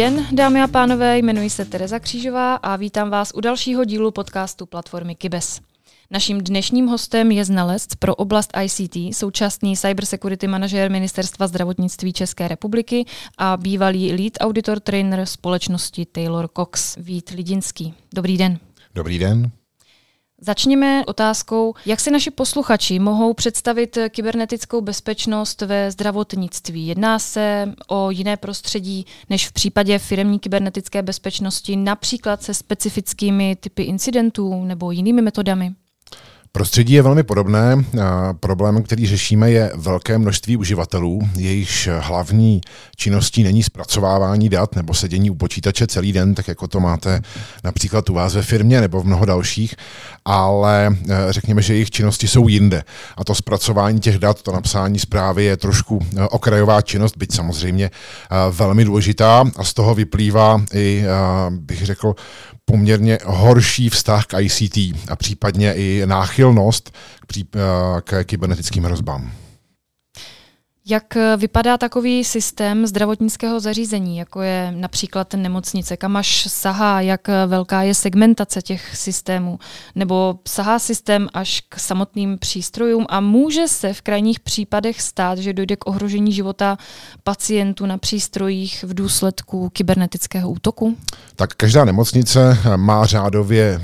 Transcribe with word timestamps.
den, 0.00 0.26
dámy 0.32 0.62
a 0.62 0.66
pánové, 0.66 1.18
jmenuji 1.18 1.50
se 1.50 1.64
Tereza 1.64 1.98
Křížová 1.98 2.54
a 2.54 2.76
vítám 2.76 3.10
vás 3.10 3.32
u 3.34 3.40
dalšího 3.40 3.84
dílu 3.84 4.10
podcastu 4.10 4.66
platformy 4.66 5.14
Kibes. 5.14 5.60
Naším 6.10 6.40
dnešním 6.40 6.86
hostem 6.86 7.30
je 7.30 7.44
znalec 7.44 7.86
pro 7.98 8.14
oblast 8.14 8.50
ICT, 8.64 8.96
současný 9.16 9.76
cybersecurity 9.76 10.46
manažer 10.46 10.90
Ministerstva 10.90 11.46
zdravotnictví 11.46 12.12
České 12.12 12.48
republiky 12.48 13.04
a 13.38 13.56
bývalý 13.56 14.12
lead 14.12 14.32
auditor 14.40 14.80
trainer 14.80 15.26
společnosti 15.26 16.06
Taylor 16.06 16.48
Cox, 16.56 16.96
Vít 16.96 17.30
Lidinský. 17.30 17.94
Dobrý 18.14 18.38
den. 18.38 18.58
Dobrý 18.94 19.18
den. 19.18 19.50
Začněme 20.42 21.04
otázkou, 21.06 21.74
jak 21.86 22.00
si 22.00 22.10
naši 22.10 22.30
posluchači 22.30 22.98
mohou 22.98 23.34
představit 23.34 23.98
kybernetickou 24.08 24.80
bezpečnost 24.80 25.62
ve 25.62 25.90
zdravotnictví. 25.90 26.86
Jedná 26.86 27.18
se 27.18 27.72
o 27.88 28.10
jiné 28.10 28.36
prostředí 28.36 29.06
než 29.30 29.48
v 29.48 29.52
případě 29.52 29.98
firmní 29.98 30.38
kybernetické 30.38 31.02
bezpečnosti, 31.02 31.76
například 31.76 32.42
se 32.42 32.54
specifickými 32.54 33.56
typy 33.60 33.82
incidentů 33.82 34.64
nebo 34.64 34.90
jinými 34.90 35.22
metodami? 35.22 35.74
Prostředí 36.52 36.92
je 36.92 37.02
velmi 37.02 37.22
podobné. 37.22 37.84
Problém, 38.40 38.82
který 38.82 39.06
řešíme, 39.06 39.50
je 39.50 39.72
velké 39.74 40.18
množství 40.18 40.56
uživatelů. 40.56 41.20
Jejichž 41.36 41.88
hlavní 41.98 42.60
činností 42.96 43.42
není 43.42 43.62
zpracovávání 43.62 44.48
dat 44.48 44.76
nebo 44.76 44.94
sedění 44.94 45.30
u 45.30 45.34
počítače 45.34 45.86
celý 45.86 46.12
den, 46.12 46.34
tak 46.34 46.48
jako 46.48 46.68
to 46.68 46.80
máte 46.80 47.22
například 47.64 48.10
u 48.10 48.14
vás 48.14 48.34
ve 48.34 48.42
firmě 48.42 48.80
nebo 48.80 49.00
v 49.00 49.06
mnoho 49.06 49.24
dalších, 49.24 49.74
ale 50.24 50.86
e, 50.86 51.32
řekněme, 51.32 51.62
že 51.62 51.74
jejich 51.74 51.90
činnosti 51.90 52.28
jsou 52.28 52.48
jinde. 52.48 52.82
A 53.16 53.24
to 53.24 53.34
zpracování 53.34 54.00
těch 54.00 54.18
dat, 54.18 54.42
to 54.42 54.52
napsání 54.52 54.98
zprávy 54.98 55.44
je 55.44 55.56
trošku 55.56 56.06
e, 56.16 56.22
okrajová 56.28 56.82
činnost, 56.82 57.16
byť 57.16 57.34
samozřejmě 57.34 57.84
e, 57.86 57.90
velmi 58.50 58.84
důležitá 58.84 59.44
a 59.56 59.64
z 59.64 59.74
toho 59.74 59.94
vyplývá 59.94 60.62
i, 60.74 61.04
bych 61.50 61.86
řekl, 61.86 62.14
poměrně 62.64 63.18
horší 63.24 63.88
vztah 63.88 64.26
k 64.26 64.40
ICT 64.40 64.76
a 65.08 65.16
případně 65.16 65.74
i 65.74 66.02
náchylnost 66.06 66.90
k, 67.20 67.26
pří, 67.26 67.48
k 68.04 68.24
kybernetickým 68.24 68.84
hrozbám. 68.84 69.32
Jak 70.86 71.16
vypadá 71.36 71.78
takový 71.78 72.24
systém 72.24 72.86
zdravotnického 72.86 73.60
zařízení, 73.60 74.18
jako 74.18 74.42
je 74.42 74.72
například 74.76 75.34
nemocnice, 75.34 75.96
kam 75.96 76.16
až 76.16 76.46
sahá, 76.50 77.00
jak 77.00 77.28
velká 77.46 77.82
je 77.82 77.94
segmentace 77.94 78.62
těch 78.62 78.96
systémů, 78.96 79.58
nebo 79.94 80.38
sahá 80.48 80.78
systém 80.78 81.28
až 81.34 81.62
k 81.68 81.78
samotným 81.78 82.38
přístrojům 82.38 83.06
a 83.08 83.20
může 83.20 83.68
se 83.68 83.92
v 83.92 84.02
krajních 84.02 84.40
případech 84.40 85.02
stát, 85.02 85.38
že 85.38 85.52
dojde 85.52 85.76
k 85.76 85.86
ohrožení 85.86 86.32
života 86.32 86.78
pacientů 87.24 87.86
na 87.86 87.98
přístrojích 87.98 88.84
v 88.84 88.94
důsledku 88.94 89.68
kybernetického 89.68 90.50
útoku? 90.50 90.96
Tak 91.36 91.54
každá 91.54 91.84
nemocnice 91.84 92.58
má 92.76 93.06
řádově 93.06 93.80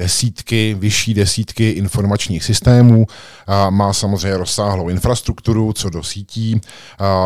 desítky, 0.00 0.76
vyšší 0.78 1.14
desítky 1.14 1.70
informačních 1.70 2.44
systémů, 2.44 3.06
má 3.70 3.92
samozřejmě 3.92 4.36
rozsáhlou 4.36 4.88
infrastrukturu 4.88 5.72
co 5.72 5.90
do 5.90 6.02
sítí, 6.02 6.60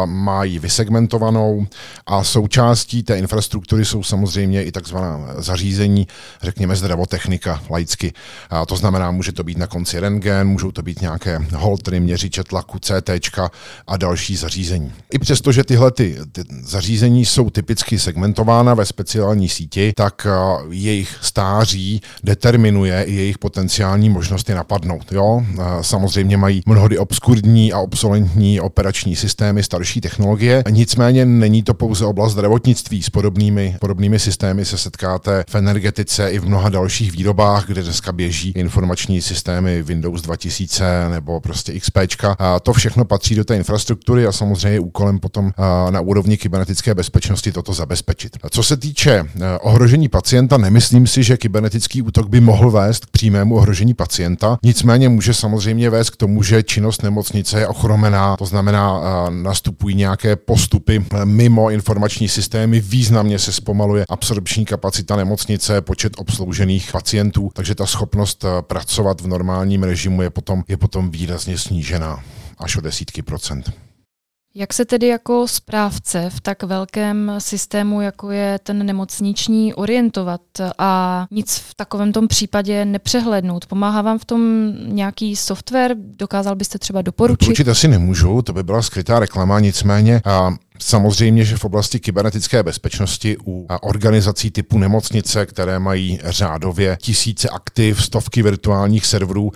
má 0.04 0.44
ji 0.44 0.58
vysegmentovanou 0.58 1.66
a 2.06 2.24
součástí 2.24 3.02
té 3.02 3.18
infrastruktury 3.18 3.84
jsou 3.84 4.02
samozřejmě 4.02 4.64
i 4.64 4.72
takzvaná 4.72 5.34
zařízení, 5.38 6.06
řekněme 6.42 6.76
zdravotechnika 6.76 7.62
laicky. 7.70 8.12
To 8.66 8.76
znamená, 8.76 9.10
může 9.10 9.32
to 9.32 9.44
být 9.44 9.58
na 9.58 9.66
konci 9.66 10.00
rengen, 10.00 10.48
můžou 10.48 10.72
to 10.72 10.82
být 10.82 11.00
nějaké 11.00 11.38
holtry, 11.54 12.00
měřiče 12.00 12.44
tlaku, 12.44 12.78
CT 12.78 13.10
a 13.86 13.96
další 13.96 14.36
zařízení. 14.36 14.92
I 15.12 15.18
přesto, 15.18 15.52
že 15.52 15.64
tyhle 15.64 15.90
ty, 15.90 16.16
ty 16.32 16.42
zařízení 16.62 17.24
jsou 17.24 17.50
typicky 17.50 17.98
segmentována 17.98 18.74
ve 18.74 18.86
speciální 18.86 19.48
síti, 19.48 19.92
tak 19.96 20.26
jejich 20.70 21.18
stáří 21.22 22.02
determinuje 22.24 22.63
determinuje 22.64 23.02
i 23.02 23.14
jejich 23.14 23.38
potenciální 23.38 24.10
možnosti 24.10 24.54
napadnout. 24.54 25.12
Jo? 25.12 25.42
Samozřejmě 25.80 26.36
mají 26.36 26.62
mnohdy 26.66 26.98
obskurní 26.98 27.72
a 27.72 27.78
obsolentní 27.78 28.60
operační 28.60 29.16
systémy, 29.16 29.62
starší 29.62 30.00
technologie, 30.00 30.64
nicméně 30.70 31.24
není 31.24 31.62
to 31.62 31.74
pouze 31.74 32.06
oblast 32.06 32.32
zdravotnictví. 32.32 33.02
S 33.02 33.10
podobnými, 33.10 33.76
podobnými 33.80 34.18
systémy 34.18 34.64
se 34.64 34.78
setkáte 34.78 35.44
v 35.48 35.54
energetice 35.54 36.30
i 36.30 36.38
v 36.38 36.46
mnoha 36.46 36.68
dalších 36.68 37.12
výrobách, 37.12 37.66
kde 37.66 37.82
dneska 37.82 38.12
běží 38.12 38.52
informační 38.56 39.22
systémy 39.22 39.82
Windows 39.82 40.22
2000 40.22 41.08
nebo 41.10 41.40
prostě 41.40 41.80
XP. 41.80 41.98
A 42.38 42.60
to 42.60 42.72
všechno 42.72 43.04
patří 43.04 43.34
do 43.34 43.44
té 43.44 43.56
infrastruktury 43.56 44.26
a 44.26 44.32
samozřejmě 44.32 44.80
úkolem 44.80 45.18
potom 45.18 45.52
na 45.90 46.00
úrovni 46.00 46.36
kybernetické 46.36 46.94
bezpečnosti 46.94 47.52
toto 47.52 47.72
zabezpečit. 47.72 48.36
Co 48.50 48.62
se 48.62 48.76
týče 48.76 49.12
e, 49.12 49.24
ohrožení 49.58 50.08
pacienta, 50.08 50.56
nemyslím 50.56 51.06
si, 51.06 51.22
že 51.22 51.36
kybernetický 51.36 52.02
útok 52.02 52.28
by 52.28 52.40
mohl 52.40 52.53
mohl 52.54 52.70
vést 52.70 53.06
k 53.06 53.10
přímému 53.10 53.54
ohrožení 53.54 53.94
pacienta. 53.94 54.58
Nicméně 54.62 55.08
může 55.08 55.34
samozřejmě 55.34 55.90
vést 55.90 56.10
k 56.10 56.16
tomu, 56.16 56.42
že 56.42 56.62
činnost 56.62 57.02
nemocnice 57.02 57.60
je 57.60 57.66
ochromená, 57.66 58.36
to 58.36 58.46
znamená, 58.46 59.00
nastupují 59.30 59.94
nějaké 59.94 60.36
postupy 60.36 61.04
mimo 61.24 61.70
informační 61.70 62.28
systémy, 62.28 62.80
významně 62.80 63.38
se 63.38 63.52
zpomaluje 63.52 64.04
absorpční 64.08 64.64
kapacita 64.64 65.16
nemocnice, 65.16 65.80
počet 65.80 66.12
obsloužených 66.16 66.92
pacientů, 66.92 67.50
takže 67.54 67.74
ta 67.74 67.86
schopnost 67.86 68.44
pracovat 68.60 69.20
v 69.20 69.26
normálním 69.26 69.82
režimu 69.82 70.22
je 70.22 70.30
potom, 70.30 70.64
je 70.68 70.76
potom 70.76 71.10
výrazně 71.10 71.58
snížená 71.58 72.22
až 72.58 72.76
o 72.76 72.80
desítky 72.80 73.22
procent. 73.22 73.72
Jak 74.56 74.72
se 74.72 74.84
tedy 74.84 75.06
jako 75.06 75.48
správce 75.48 76.30
v 76.30 76.40
tak 76.40 76.62
velkém 76.62 77.32
systému, 77.38 78.00
jako 78.00 78.30
je 78.30 78.58
ten 78.62 78.86
nemocniční, 78.86 79.74
orientovat 79.74 80.40
a 80.78 81.26
nic 81.30 81.58
v 81.58 81.74
takovém 81.74 82.12
tom 82.12 82.28
případě 82.28 82.84
nepřehlednout? 82.84 83.66
Pomáhá 83.66 84.02
vám 84.02 84.18
v 84.18 84.24
tom 84.24 84.72
nějaký 84.86 85.36
software? 85.36 85.96
Dokázal 85.96 86.56
byste 86.56 86.78
třeba 86.78 87.02
doporučit? 87.02 87.40
Doporučit 87.40 87.68
asi 87.68 87.88
nemůžu, 87.88 88.42
to 88.42 88.52
by 88.52 88.62
byla 88.62 88.82
skrytá 88.82 89.18
reklama, 89.18 89.60
nicméně 89.60 90.20
a 90.24 90.54
Samozřejmě, 90.78 91.44
že 91.44 91.56
v 91.56 91.64
oblasti 91.64 92.00
kybernetické 92.00 92.62
bezpečnosti 92.62 93.36
u 93.46 93.66
organizací 93.82 94.50
typu 94.50 94.78
nemocnice, 94.78 95.46
které 95.46 95.78
mají 95.78 96.18
řádově 96.24 96.96
tisíce 97.00 97.48
aktiv, 97.48 98.04
stovky 98.04 98.42
virtuálních 98.42 99.06
serverů, 99.06 99.52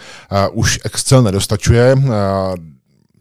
už 0.52 0.80
Excel 0.84 1.22
nedostačuje. 1.22 1.96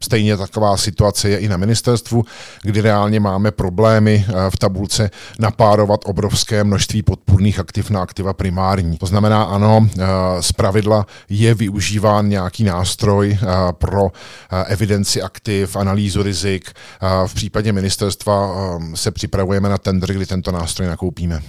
Stejně 0.00 0.36
taková 0.36 0.76
situace 0.76 1.28
je 1.28 1.38
i 1.38 1.48
na 1.48 1.56
ministerstvu, 1.56 2.24
kdy 2.62 2.80
reálně 2.80 3.20
máme 3.20 3.50
problémy 3.50 4.26
eh, 4.28 4.50
v 4.50 4.56
tabulce 4.56 5.10
napárovat 5.38 6.00
obrovské 6.04 6.64
množství 6.64 7.02
podpůrných 7.02 7.58
aktiv 7.58 7.90
na 7.90 8.02
aktiva 8.02 8.32
primární. 8.32 8.98
To 8.98 9.06
znamená, 9.06 9.42
ano, 9.42 9.88
eh, 9.98 10.06
z 10.40 10.52
pravidla 10.52 11.06
je 11.28 11.54
využíván 11.54 12.28
nějaký 12.28 12.64
nástroj 12.64 13.38
eh, 13.42 13.46
pro 13.72 14.08
evidenci 14.66 15.22
aktiv, 15.22 15.76
analýzu 15.76 16.22
rizik. 16.22 16.70
V 17.26 17.34
případě 17.34 17.72
ministerstva 17.72 18.54
se 18.94 19.10
připravujeme 19.10 19.68
na 19.68 19.78
tender, 19.78 20.12
kdy 20.12 20.26
tento 20.26 20.52
nástroj 20.52 20.88
nakoupíme. 20.88 21.42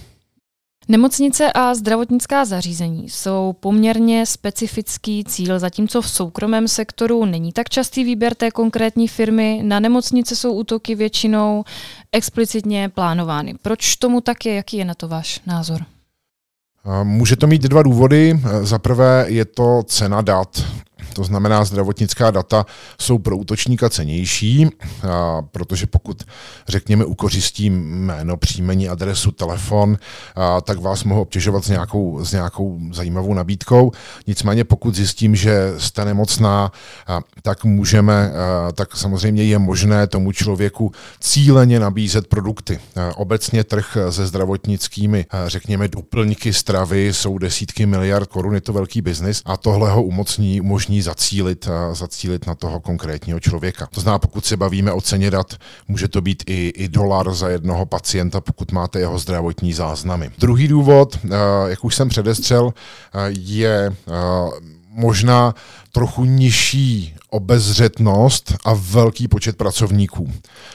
Nemocnice 0.87 1.51
a 1.53 1.75
zdravotnická 1.75 2.45
zařízení 2.45 3.09
jsou 3.09 3.55
poměrně 3.59 4.25
specifický 4.25 5.23
cíl, 5.23 5.59
zatímco 5.59 6.01
v 6.01 6.09
soukromém 6.09 6.67
sektoru 6.67 7.25
není 7.25 7.53
tak 7.53 7.69
častý 7.69 8.03
výběr 8.03 8.35
té 8.35 8.51
konkrétní 8.51 9.07
firmy. 9.07 9.61
Na 9.63 9.79
nemocnice 9.79 10.35
jsou 10.35 10.53
útoky 10.53 10.95
většinou 10.95 11.63
explicitně 12.11 12.89
plánovány. 12.89 13.55
Proč 13.61 13.95
tomu 13.95 14.21
tak 14.21 14.45
je? 14.45 14.55
Jaký 14.55 14.77
je 14.77 14.85
na 14.85 14.93
to 14.93 15.07
váš 15.07 15.41
názor? 15.45 15.81
Může 17.03 17.35
to 17.35 17.47
mít 17.47 17.61
dva 17.61 17.83
důvody. 17.83 18.39
Za 18.61 18.79
prvé 18.79 19.25
je 19.27 19.45
to 19.45 19.83
cena 19.83 20.21
dat. 20.21 20.65
To 21.13 21.23
znamená, 21.23 21.65
zdravotnická 21.65 22.31
data 22.31 22.65
jsou 23.01 23.17
pro 23.17 23.37
útočníka 23.37 23.89
cenější, 23.89 24.67
a 25.09 25.41
protože 25.41 25.87
pokud, 25.87 26.23
řekněme, 26.67 27.05
ukořistím 27.05 27.73
jméno, 28.05 28.37
příjmení, 28.37 28.89
adresu, 28.89 29.31
telefon, 29.31 29.97
a, 30.35 30.61
tak 30.61 30.79
vás 30.79 31.03
mohu 31.03 31.21
obtěžovat 31.21 31.65
s 31.65 31.69
nějakou, 31.69 32.25
s 32.25 32.31
nějakou 32.31 32.79
zajímavou 32.91 33.33
nabídkou. 33.33 33.91
Nicméně 34.27 34.63
pokud 34.63 34.95
zjistím, 34.95 35.35
že 35.35 35.73
jste 35.77 36.05
nemocná, 36.05 36.71
a, 37.07 37.21
tak 37.41 37.63
můžeme, 37.63 38.31
a, 38.31 38.71
tak 38.71 38.95
samozřejmě 38.95 39.43
je 39.43 39.59
možné 39.59 40.07
tomu 40.07 40.31
člověku 40.31 40.91
cíleně 41.19 41.79
nabízet 41.79 42.27
produkty. 42.27 42.79
A, 42.95 43.17
obecně 43.17 43.63
trh 43.63 43.97
se 44.09 44.27
zdravotnickými, 44.27 45.25
řekněme, 45.47 45.87
doplňky 45.87 46.53
stravy 46.53 47.13
jsou 47.13 47.37
desítky 47.37 47.85
miliard 47.85 48.29
korun, 48.29 48.53
je 48.55 48.61
to 48.61 48.73
velký 48.73 49.01
biznis 49.01 49.41
a 49.45 49.57
tohle 49.57 49.91
ho 49.91 50.03
umocní, 50.03 50.61
umožní 50.61 50.98
zacílit, 51.01 51.67
zacílit 51.91 52.47
na 52.47 52.55
toho 52.55 52.79
konkrétního 52.79 53.39
člověka. 53.39 53.87
To 53.91 54.01
znamená, 54.01 54.19
pokud 54.19 54.45
se 54.45 54.57
bavíme 54.57 54.91
o 54.91 55.01
ceně 55.01 55.31
dat, 55.31 55.53
může 55.87 56.07
to 56.07 56.21
být 56.21 56.43
i, 56.47 56.67
i 56.67 56.87
dolar 56.87 57.33
za 57.33 57.49
jednoho 57.49 57.85
pacienta, 57.85 58.41
pokud 58.41 58.71
máte 58.71 58.99
jeho 58.99 59.19
zdravotní 59.19 59.73
záznamy. 59.73 60.31
Druhý 60.37 60.67
důvod, 60.67 61.19
jak 61.67 61.85
už 61.85 61.95
jsem 61.95 62.09
předestřel, 62.09 62.73
je 63.27 63.95
možná 64.89 65.55
trochu 65.91 66.25
nižší 66.25 67.15
obezřetnost 67.29 68.53
a 68.65 68.73
velký 68.73 69.27
počet 69.27 69.57
pracovníků. 69.57 70.31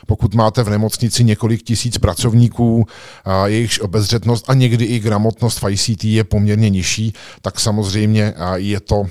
Pokud 0.07 0.35
máte 0.35 0.63
v 0.63 0.71
nemocnici 0.71 1.25
několik 1.25 1.63
tisíc 1.63 1.99
pracovníků, 1.99 2.87
jejichž 3.45 3.81
obezřetnost 3.81 4.51
a 4.51 4.55
někdy 4.55 4.85
i 4.85 5.01
gramotnost 5.01 5.63
v 5.63 5.71
ICT 5.71 6.05
je 6.05 6.25
poměrně 6.25 6.71
nižší, 6.71 7.13
tak 7.43 7.61
samozřejmě 7.61 8.35
je 8.55 8.81
to, 8.81 9.05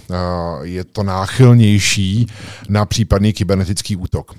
je 0.62 0.84
to 0.84 1.04
náchylnější 1.04 2.28
na 2.70 2.86
případný 2.86 3.34
kybernetický 3.34 3.96
útok. 3.96 4.36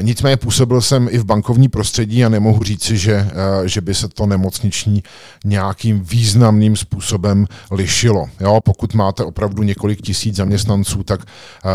Nicméně 0.00 0.36
působil 0.36 0.80
jsem 0.80 1.08
i 1.10 1.18
v 1.18 1.24
bankovní 1.24 1.68
prostředí 1.68 2.24
a 2.24 2.28
nemohu 2.28 2.62
říci, 2.62 2.98
že, 2.98 3.30
že 3.64 3.80
by 3.80 3.94
se 3.94 4.08
to 4.08 4.26
nemocniční 4.26 5.02
nějakým 5.44 6.00
významným 6.00 6.76
způsobem 6.76 7.46
lišilo. 7.70 8.26
Jo, 8.40 8.60
pokud 8.64 8.94
máte 8.94 9.24
opravdu 9.24 9.62
několik 9.62 10.02
tisíc 10.02 10.36
zaměstnanců, 10.36 10.91
tak 11.02 11.20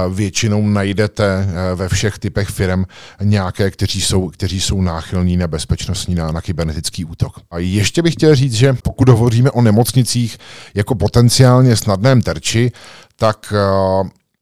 většinou 0.09 0.67
najdete 0.67 1.47
ve 1.75 1.89
všech 1.89 2.19
typech 2.19 2.49
firm 2.49 2.85
nějaké, 3.21 3.71
kteří 3.71 4.01
jsou, 4.01 4.29
kteří 4.29 4.61
jsou 4.61 4.81
náchylní 4.81 5.37
na 5.37 5.47
bezpečnostní, 5.47 6.15
na, 6.15 6.31
na 6.31 6.41
kybernetický 6.41 7.05
útok. 7.05 7.39
A 7.51 7.57
ještě 7.57 8.01
bych 8.01 8.13
chtěl 8.13 8.35
říct, 8.35 8.53
že 8.53 8.73
pokud 8.73 9.09
hovoříme 9.09 9.51
o 9.51 9.61
nemocnicích 9.61 10.37
jako 10.75 10.95
potenciálně 10.95 11.75
snadném 11.75 12.21
terči, 12.21 12.71
tak 13.15 13.53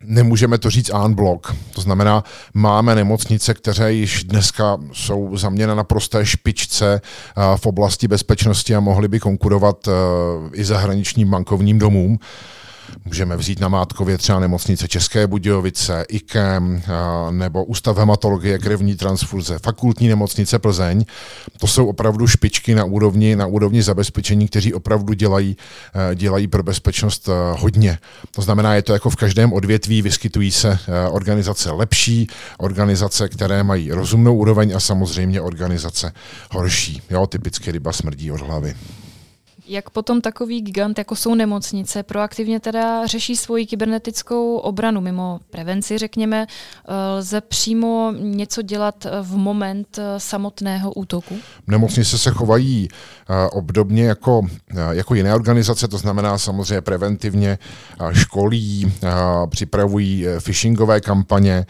Nemůžeme 0.07 0.57
to 0.57 0.69
říct 0.69 0.91
en 1.05 1.13
blok. 1.13 1.55
To 1.73 1.81
znamená, 1.81 2.23
máme 2.53 2.95
nemocnice, 2.95 3.53
které 3.53 3.93
již 3.93 4.23
dneska 4.23 4.77
jsou 4.93 5.37
za 5.37 5.49
mě 5.49 5.67
na 5.67 5.75
naprosté 5.75 6.25
špičce 6.25 7.01
v 7.55 7.65
oblasti 7.65 8.07
bezpečnosti 8.07 8.75
a 8.75 8.79
mohly 8.79 9.07
by 9.07 9.19
konkurovat 9.19 9.89
i 10.53 10.65
zahraničním 10.65 11.29
bankovním 11.29 11.79
domům. 11.79 12.19
Můžeme 13.05 13.37
vzít 13.37 13.59
na 13.59 13.67
Mátkově 13.67 14.17
třeba 14.17 14.39
nemocnice 14.39 14.87
České 14.87 15.27
Budějovice, 15.27 16.05
IKEM 16.09 16.83
nebo 17.31 17.65
Ústav 17.65 17.97
hematologie, 17.97 18.59
krevní 18.59 18.95
transfuze, 18.95 19.59
fakultní 19.59 20.07
nemocnice 20.07 20.59
Plzeň. 20.59 21.05
To 21.57 21.67
jsou 21.67 21.87
opravdu 21.87 22.27
špičky 22.27 22.75
na 22.75 22.85
úrovni, 22.85 23.35
na 23.35 23.45
úrovni 23.45 23.83
zabezpečení, 23.83 24.47
kteří 24.47 24.73
opravdu 24.73 25.13
dělají, 25.13 25.57
e, 26.11 26.15
dělají 26.15 26.47
pro 26.47 26.63
bezpečnost 26.63 27.29
e, 27.29 27.31
hodně. 27.59 27.97
To 28.31 28.41
znamená, 28.41 28.75
je 28.75 28.81
to 28.81 28.93
jako 28.93 29.09
v 29.09 29.15
každém 29.15 29.53
odvětví, 29.53 30.01
vyskytují 30.01 30.51
se 30.51 30.79
organizace 31.11 31.71
lepší, 31.71 32.27
organizace, 32.57 33.29
které 33.29 33.63
mají 33.63 33.91
rozumnou 33.91 34.35
úroveň 34.35 34.75
a 34.75 34.79
samozřejmě 34.79 35.41
organizace 35.41 36.13
horší. 36.51 37.01
Jo, 37.09 37.27
typicky 37.27 37.71
ryba 37.71 37.93
smrdí 37.93 38.31
od 38.31 38.41
hlavy. 38.41 38.75
Jak 39.67 39.89
potom 39.89 40.21
takový 40.21 40.61
gigant, 40.61 40.97
jako 40.97 41.15
jsou 41.15 41.35
nemocnice, 41.35 42.03
proaktivně 42.03 42.59
teda 42.59 43.07
řeší 43.07 43.35
svoji 43.35 43.65
kybernetickou 43.65 44.57
obranu 44.57 45.01
mimo 45.01 45.39
prevenci, 45.49 45.97
řekněme, 45.97 46.47
eh, 46.47 46.93
lze 47.17 47.41
přímo 47.41 48.13
něco 48.19 48.61
dělat 48.61 49.07
v 49.21 49.37
moment 49.37 49.97
eh, 49.97 50.19
samotného 50.19 50.93
útoku? 50.93 51.35
Nemocnice 51.67 52.17
se 52.17 52.31
chovají 52.31 52.89
eh, 52.89 53.49
obdobně 53.49 54.05
jako, 54.05 54.41
jako 54.91 55.15
jiné 55.15 55.35
organizace, 55.35 55.87
to 55.87 55.97
znamená 55.97 56.37
samozřejmě 56.37 56.81
preventivně 56.81 57.57
školí, 58.11 58.93
připravují 59.49 60.25
phishingové 60.39 61.01
kampaně. 61.01 61.65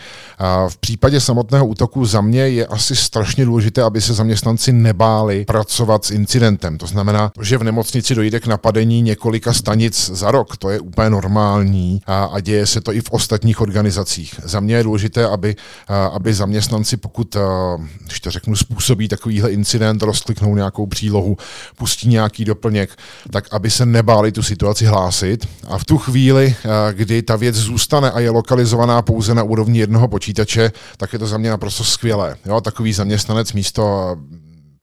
V 0.70 0.78
případě 0.78 1.22
samotného 1.22 1.68
útoku 1.68 2.06
za 2.06 2.22
mě 2.22 2.42
je 2.42 2.66
asi 2.68 2.96
strašně 2.96 3.46
důležité, 3.46 3.84
aby 3.84 4.02
se 4.02 4.14
zaměstnanci 4.14 4.74
nebáli 4.74 5.46
pracovat 5.46 6.06
s 6.06 6.12
incidentem. 6.12 6.78
To 6.78 6.88
znamená, 6.88 7.32
že 7.42 7.58
v 7.58 7.64
nemocnici 7.64 7.85
nemocnici 7.86 8.16
dojde 8.16 8.40
k 8.40 8.48
napadení 8.48 9.02
několika 9.02 9.54
stanic 9.54 10.10
za 10.14 10.32
rok. 10.32 10.58
To 10.58 10.70
je 10.70 10.80
úplně 10.80 11.10
normální 11.10 12.02
a, 12.06 12.24
a 12.26 12.40
děje 12.40 12.66
se 12.66 12.82
to 12.82 12.94
i 12.94 13.02
v 13.02 13.12
ostatních 13.12 13.62
organizacích. 13.62 14.36
Za 14.44 14.60
mě 14.60 14.76
je 14.76 14.84
důležité, 14.84 15.28
aby, 15.28 15.56
a, 15.88 16.06
aby 16.06 16.34
zaměstnanci, 16.34 16.98
pokud, 16.98 17.36
a, 17.36 17.78
když 18.06 18.20
to 18.20 18.32
řeknu, 18.32 18.56
způsobí 18.56 19.08
takovýhle 19.08 19.52
incident, 19.52 20.02
rozkliknou 20.02 20.56
nějakou 20.56 20.86
přílohu, 20.86 21.38
pustí 21.78 22.10
nějaký 22.10 22.46
doplněk, 22.46 22.90
tak 23.32 23.48
aby 23.52 23.70
se 23.70 23.86
nebáli 23.86 24.32
tu 24.32 24.44
situaci 24.44 24.86
hlásit. 24.86 25.48
A 25.68 25.78
v 25.78 25.86
tu 25.86 25.98
chvíli, 25.98 26.56
a, 26.66 26.92
kdy 26.92 27.22
ta 27.22 27.36
věc 27.36 27.56
zůstane 27.56 28.12
a 28.12 28.20
je 28.20 28.30
lokalizovaná 28.30 29.02
pouze 29.02 29.36
na 29.36 29.44
úrovni 29.44 29.80
jednoho 29.80 30.08
počítače, 30.08 30.72
tak 30.98 31.14
je 31.14 31.20
to 31.20 31.28
za 31.28 31.38
mě 31.38 31.50
naprosto 31.50 31.84
skvělé. 31.84 32.36
Jo, 32.46 32.62
takový 32.62 32.94
zaměstnanec 32.94 33.54
místo 33.54 34.16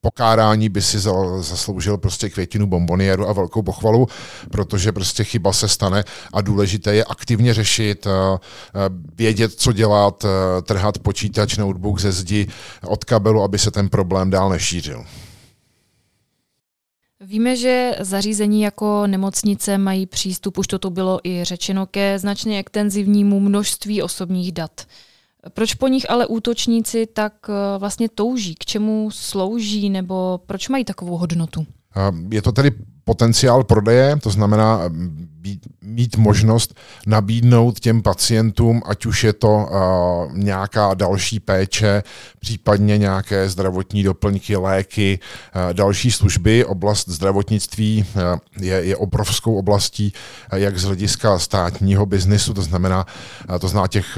pokárání 0.03 0.69
by 0.69 0.81
si 0.81 0.99
zasloužil 1.39 1.97
prostě 1.97 2.29
květinu 2.29 2.67
bombonieru 2.67 3.29
a 3.29 3.33
velkou 3.33 3.61
pochvalu, 3.61 4.07
protože 4.51 4.91
prostě 4.91 5.23
chyba 5.23 5.53
se 5.53 5.67
stane 5.67 6.03
a 6.33 6.41
důležité 6.41 6.95
je 6.95 7.05
aktivně 7.05 7.53
řešit, 7.53 8.07
eh, 8.07 8.11
eh, 8.11 8.79
vědět, 9.15 9.53
co 9.53 9.71
dělat, 9.71 10.25
eh, 10.25 10.61
trhat 10.61 10.99
počítač, 10.99 11.57
notebook 11.57 11.99
ze 11.99 12.11
zdi 12.11 12.47
od 12.83 13.03
kabelu, 13.03 13.43
aby 13.43 13.59
se 13.59 13.71
ten 13.71 13.89
problém 13.89 14.29
dál 14.29 14.49
nešířil. 14.49 15.05
Víme, 17.21 17.55
že 17.55 17.95
zařízení 17.99 18.61
jako 18.61 19.07
nemocnice 19.07 19.77
mají 19.77 20.05
přístup, 20.05 20.57
už 20.57 20.67
toto 20.67 20.89
bylo 20.89 21.19
i 21.23 21.43
řečeno, 21.43 21.85
ke 21.85 22.19
značně 22.19 22.59
extenzivnímu 22.59 23.39
množství 23.39 24.01
osobních 24.01 24.51
dat. 24.51 24.85
Proč 25.49 25.73
po 25.73 25.87
nich 25.87 26.09
ale 26.09 26.27
útočníci 26.27 27.07
tak 27.13 27.33
eh, 27.49 27.77
vlastně 27.77 28.09
touží? 28.09 28.55
K 28.55 28.65
čemu 28.65 29.11
slouží 29.11 29.89
nebo 29.89 30.39
proč 30.45 30.69
mají 30.69 30.85
takovou 30.85 31.17
hodnotu? 31.17 31.65
Je 32.31 32.41
to 32.41 32.51
tedy 32.51 32.71
potenciál 33.03 33.63
prodeje, 33.63 34.15
to 34.23 34.29
znamená 34.29 34.81
eh, 34.85 34.89
mít 35.81 36.17
možnost 36.17 36.75
nabídnout 37.07 37.79
těm 37.79 38.01
pacientům, 38.01 38.81
ať 38.85 39.05
už 39.05 39.23
je 39.23 39.33
to 39.33 39.47
uh, 39.49 40.37
nějaká 40.37 40.93
další 40.93 41.39
péče, 41.39 42.03
případně 42.39 42.97
nějaké 42.97 43.49
zdravotní 43.49 44.03
doplňky, 44.03 44.55
léky, 44.55 45.19
další 45.73 46.11
služby. 46.11 46.65
Oblast 46.65 47.09
zdravotnictví 47.09 48.05
je, 48.59 48.75
je 48.75 48.97
obrovskou 48.97 49.55
oblastí, 49.55 50.13
jak 50.53 50.77
z 50.77 50.83
hlediska 50.83 51.39
státního 51.39 52.05
biznisu, 52.05 52.53
to 52.53 52.61
znamená, 52.61 53.05
to 53.59 53.67
zná 53.67 53.87
těch 53.87 54.17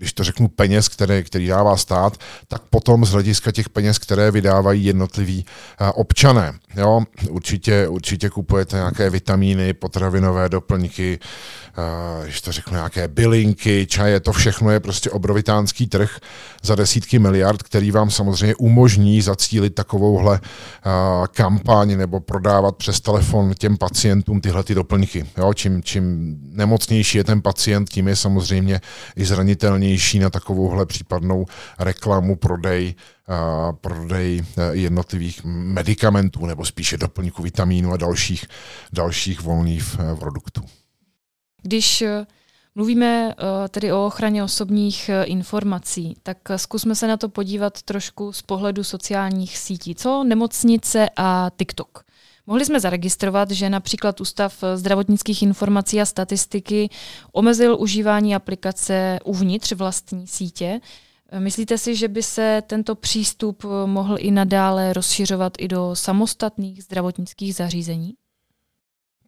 když 0.00 0.12
to 0.12 0.24
řeknu, 0.24 0.48
peněz, 0.48 0.88
které, 0.88 1.22
který 1.22 1.46
dává 1.46 1.76
stát, 1.76 2.16
tak 2.48 2.62
potom 2.70 3.04
z 3.04 3.10
hlediska 3.10 3.52
těch 3.52 3.68
peněz, 3.68 3.98
které 3.98 4.30
vydávají 4.30 4.84
jednotliví 4.84 5.44
občané. 5.94 6.52
Jo, 6.76 7.02
určitě, 7.30 7.88
určitě 7.88 8.30
kupujete 8.30 8.76
nějaké 8.76 9.10
vitamíny, 9.10 9.72
potravinové 9.72 10.48
doplňky, 10.48 11.18
když 12.22 12.40
to 12.40 12.52
řeknu, 12.52 12.74
nějaké 12.74 13.08
bylinky, 13.08 13.86
čaje, 13.86 14.20
to 14.20 14.32
všechno 14.32 14.70
je 14.70 14.80
prostě 14.80 15.10
obrovitánský 15.10 15.86
trh 15.86 16.18
za 16.62 16.74
desítky 16.74 17.18
miliard, 17.18 17.62
který 17.62 17.90
vám 17.90 18.10
samozřejmě 18.10 18.54
umožní 18.54 19.22
zacílit 19.22 19.74
takovouhle 19.74 20.40
kampaň 21.30 21.98
nebo 21.98 22.20
prodávat 22.20 22.76
přes 22.76 23.00
telefon 23.00 23.54
těm 23.58 23.76
pacientům 23.76 24.40
tyhle 24.40 24.64
ty 24.64 24.74
doplňky. 24.74 25.26
Jo, 25.38 25.54
čím, 25.54 25.82
čím 25.82 26.36
nemocnější 26.52 27.18
je 27.18 27.24
ten 27.24 27.42
pacient, 27.42 27.90
tím 27.90 28.08
je 28.08 28.16
samozřejmě 28.16 28.80
i 29.16 29.24
zranitelnější 29.90 30.18
na 30.18 30.30
takovouhle 30.30 30.86
případnou 30.86 31.46
reklamu, 31.78 32.36
prodej, 32.36 32.94
prodej 33.80 34.42
e, 34.56 34.76
jednotlivých 34.76 35.40
medicamentů 35.44 36.46
nebo 36.46 36.64
spíše 36.64 36.96
doplňků 36.96 37.42
vitamínů 37.42 37.92
a 37.92 37.96
dalších, 37.96 38.46
dalších 38.92 39.40
volných 39.40 39.96
e, 39.98 40.16
produktů. 40.16 40.62
Když 41.62 42.02
e, 42.02 42.26
mluvíme 42.74 43.34
tedy 43.70 43.92
o 43.92 44.06
ochraně 44.06 44.44
osobních 44.44 45.10
informací, 45.24 46.16
tak 46.22 46.38
zkusme 46.56 46.94
se 46.94 47.06
na 47.06 47.16
to 47.16 47.28
podívat 47.28 47.82
trošku 47.82 48.32
z 48.32 48.42
pohledu 48.42 48.84
sociálních 48.84 49.58
sítí. 49.58 49.94
Co 49.94 50.24
nemocnice 50.24 51.08
a 51.16 51.50
TikTok? 51.56 52.04
Mohli 52.50 52.64
jsme 52.64 52.80
zaregistrovat, 52.80 53.50
že 53.50 53.70
například 53.70 54.20
Ústav 54.20 54.64
zdravotnických 54.74 55.42
informací 55.42 56.00
a 56.00 56.06
statistiky 56.06 56.90
omezil 57.32 57.76
užívání 57.80 58.34
aplikace 58.34 59.18
uvnitř 59.24 59.72
vlastní 59.72 60.26
sítě. 60.26 60.80
Myslíte 61.38 61.78
si, 61.78 61.96
že 61.96 62.08
by 62.08 62.22
se 62.22 62.62
tento 62.66 62.94
přístup 62.94 63.64
mohl 63.86 64.16
i 64.18 64.30
nadále 64.30 64.92
rozšiřovat 64.92 65.52
i 65.58 65.68
do 65.68 65.96
samostatných 65.96 66.82
zdravotnických 66.82 67.54
zařízení? 67.54 68.14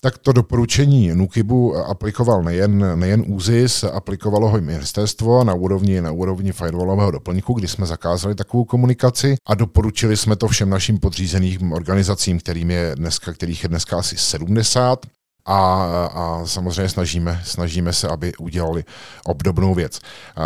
Tak 0.04 0.18
to 0.18 0.32
doporučení 0.32 1.14
NUKIBu 1.14 1.76
aplikoval 1.76 2.42
nejen, 2.42 3.00
nejen 3.00 3.24
ÚZIS, 3.26 3.84
aplikovalo 3.84 4.48
ho 4.48 4.58
i 4.58 4.60
ministerstvo 4.60 5.44
na 5.44 5.54
úrovni, 5.54 6.00
na 6.00 6.12
úrovni 6.12 6.52
firewallového 6.52 7.10
doplňku, 7.10 7.54
kdy 7.54 7.68
jsme 7.68 7.86
zakázali 7.86 8.34
takovou 8.34 8.64
komunikaci 8.64 9.34
a 9.46 9.54
doporučili 9.54 10.16
jsme 10.16 10.36
to 10.36 10.48
všem 10.48 10.70
našim 10.70 10.98
podřízeným 10.98 11.72
organizacím, 11.72 12.38
kterým 12.38 12.70
je 12.70 12.92
dneska, 12.96 13.32
kterých 13.32 13.62
je 13.62 13.68
dneska 13.68 13.98
asi 13.98 14.16
70. 14.16 15.06
a, 15.46 15.84
a 16.14 16.42
samozřejmě 16.44 16.88
snažíme, 16.88 17.40
snažíme 17.44 17.92
se, 17.92 18.08
aby 18.08 18.32
udělali 18.38 18.84
obdobnou 19.24 19.74
věc. 19.74 20.00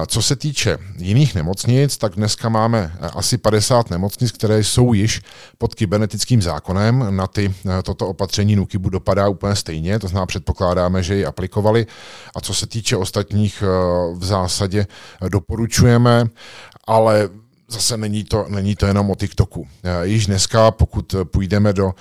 Co 0.06 0.22
se 0.22 0.36
týče 0.36 0.78
jiných 0.96 1.34
nemocnic, 1.34 1.96
tak 1.96 2.14
dneska 2.16 2.48
máme 2.48 2.92
asi 3.14 3.38
50 3.38 3.90
nemocnic, 3.90 4.32
které 4.32 4.64
jsou 4.64 4.92
již 4.92 5.20
pod 5.58 5.74
kybernetickým 5.74 6.42
zákonem. 6.42 7.16
Na 7.16 7.26
ty 7.26 7.54
toto 7.82 8.06
opatření 8.08 8.56
NUKIBu 8.56 8.90
dopadá 8.90 9.28
úplně 9.28 9.54
stejně, 9.54 9.98
to 9.98 10.08
znamená 10.08 10.26
předpokládáme, 10.26 11.02
že 11.02 11.16
ji 11.16 11.26
aplikovali. 11.26 11.86
A 12.36 12.40
co 12.40 12.54
se 12.54 12.66
týče 12.66 12.96
ostatních, 12.96 13.62
v 14.14 14.24
zásadě 14.24 14.86
doporučujeme, 15.28 16.26
ale 16.86 17.28
zase 17.68 17.96
není 17.96 18.24
to, 18.24 18.46
není 18.48 18.76
to 18.76 18.86
jenom 18.86 19.10
o 19.10 19.14
TikToku. 19.14 19.66
Eh, 19.82 20.06
již 20.06 20.26
dneska, 20.26 20.70
pokud 20.70 21.14
půjdeme 21.24 21.72
do, 21.72 21.94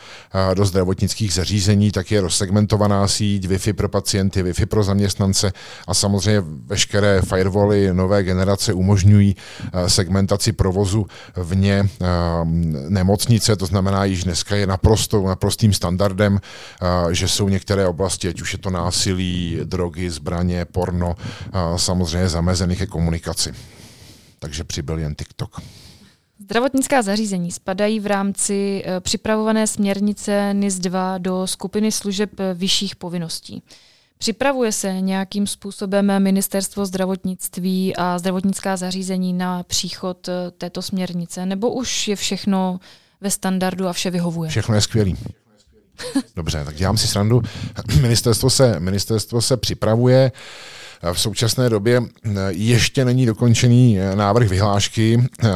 eh, 0.52 0.56
do 0.56 0.66
zdravotnických 0.66 1.34
zařízení, 1.34 1.92
tak 1.92 2.12
je 2.12 2.22
rozsegmentovaná 2.22 3.08
síť 3.08 3.48
Wi-Fi 3.48 3.74
pro 3.74 3.90
pacienty, 3.90 4.44
Wi-Fi 4.44 4.66
pro 4.66 4.84
zaměstnance 4.84 5.54
a 5.88 5.94
samozřejmě 5.94 6.44
veškeré 6.66 7.22
firewally 7.22 7.94
nové 7.94 8.24
generace 8.24 8.74
umožňují 8.74 9.36
eh, 9.36 9.90
segmentaci 9.90 10.52
provozu 10.52 11.06
vně 11.36 11.90
nemocnice, 12.90 13.56
to 13.56 13.66
znamená, 13.66 14.06
již 14.06 14.24
dneska 14.24 14.56
je 14.56 14.68
naprosto, 14.68 15.22
naprostým 15.22 15.74
standardem, 15.74 16.40
že 17.12 17.28
jsou 17.28 17.50
některé 17.50 17.88
oblasti, 17.88 18.28
ať 18.28 18.42
už 18.42 18.54
je 18.54 18.60
to 18.60 18.70
násilí, 18.70 19.60
drogy, 19.64 20.10
zbraně, 20.10 20.66
porno, 20.66 21.16
samozřejmě 21.76 22.30
zamezených 22.30 22.78
ke 22.78 22.86
komunikaci 22.88 23.54
takže 24.46 24.64
přibyl 24.64 25.00
jen 25.00 25.16
TikTok. 25.16 25.62
Zdravotnická 26.40 27.02
zařízení 27.02 27.52
spadají 27.52 28.00
v 28.00 28.06
rámci 28.06 28.84
eh, 28.86 29.00
připravované 29.00 29.68
směrnice 29.68 30.54
NIS 30.54 30.80
2 30.80 31.18
do 31.18 31.48
skupiny 31.48 31.92
služeb 31.92 32.40
eh, 32.40 32.54
vyšších 32.54 32.96
povinností. 32.96 33.64
Připravuje 34.18 34.72
se 34.72 35.02
nějakým 35.02 35.48
způsobem 35.48 36.24
ministerstvo 36.24 36.86
zdravotnictví 36.86 37.96
a 37.96 38.20
zdravotnická 38.20 38.78
zařízení 38.78 39.34
na 39.34 39.64
příchod 39.64 40.30
eh, 40.30 40.52
této 40.58 40.82
směrnice, 40.82 41.46
nebo 41.46 41.74
už 41.74 42.08
je 42.08 42.16
všechno 42.16 42.80
ve 43.22 43.32
standardu 43.32 43.88
a 43.88 43.94
vše 43.94 44.12
vyhovuje? 44.12 44.50
Všechno 44.50 44.76
je 44.76 44.82
skvělý. 44.82 45.18
Dobře, 46.36 46.66
tak 46.66 46.76
dělám 46.76 46.98
si 46.98 47.08
srandu. 47.08 47.42
Ministerstvo 48.02 48.50
se, 48.50 48.80
ministerstvo 48.80 49.42
se 49.42 49.58
připravuje. 49.58 50.32
V 51.14 51.22
současné 51.22 51.70
době 51.70 52.02
eh, 52.02 52.32
ještě 52.50 53.06
není 53.06 53.26
dokončený 53.26 54.00
eh, 54.00 54.16
návrh 54.16 54.50
vyhlášky. 54.50 55.30
Eh, 55.44 55.50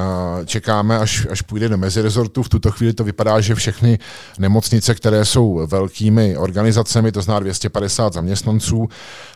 čekáme, 0.45 0.99
až, 0.99 1.27
až 1.29 1.41
půjde 1.41 1.69
do 1.69 1.77
mezirezortu. 1.77 2.43
V 2.43 2.49
tuto 2.49 2.71
chvíli 2.71 2.93
to 2.93 3.03
vypadá, 3.03 3.41
že 3.41 3.55
všechny 3.55 3.99
nemocnice, 4.39 4.95
které 4.95 5.25
jsou 5.25 5.67
velkými 5.67 6.37
organizacemi, 6.37 7.11
to 7.11 7.21
zná 7.21 7.39
250 7.39 8.13
zaměstnanců, 8.13 8.89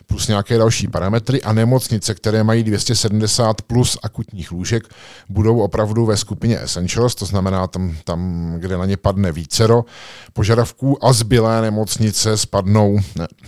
plus 0.06 0.28
nějaké 0.28 0.58
další 0.58 0.88
parametry 0.88 1.42
a 1.42 1.52
nemocnice, 1.52 2.14
které 2.14 2.44
mají 2.44 2.62
270 2.62 3.62
plus 3.62 3.98
akutních 4.02 4.52
lůžek, 4.52 4.88
budou 5.28 5.60
opravdu 5.60 6.06
ve 6.06 6.16
skupině 6.16 6.60
Essentials, 6.60 7.14
to 7.14 7.26
znamená 7.26 7.66
tam, 7.66 7.96
tam 8.04 8.52
kde 8.58 8.76
na 8.76 8.86
ně 8.86 8.96
padne 8.96 9.32
vícero 9.32 9.84
požadavků 10.32 11.04
a 11.04 11.12
zbylé 11.12 11.62
nemocnice 11.62 12.36
spadnou, 12.36 12.98